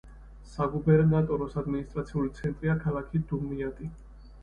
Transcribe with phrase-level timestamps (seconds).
[0.53, 3.97] საგუბერნატოროს ადმინისტრაციული ცენტრია ქალაქი დუმიატი.